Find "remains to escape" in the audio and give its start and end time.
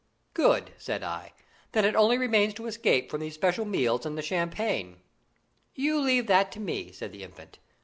2.17-3.11